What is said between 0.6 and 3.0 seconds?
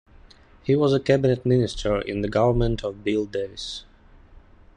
He was a cabinet minister in the government